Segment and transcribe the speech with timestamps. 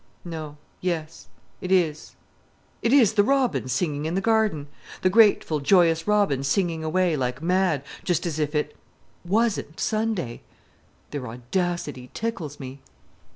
[0.25, 1.27] no, yes
[1.61, 2.15] it is
[2.81, 4.65] it is the robins singing in the garden
[5.03, 8.75] the grateful, joyous robins singing away like mad, just as if it
[9.23, 10.41] wasn't Sunday.
[11.11, 12.81] Their audacity tickles me.